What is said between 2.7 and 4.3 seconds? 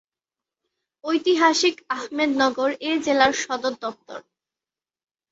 এ জেলার সদরদপ্তর।